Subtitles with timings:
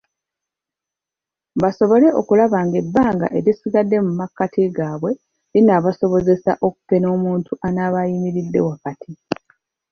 [1.61, 5.11] Basobole okulaba ng'ebbanga erisigadde mu makati gaabwe
[5.53, 9.11] linaabasobozesa okupena omuntu anaaba ayimiridde wakati.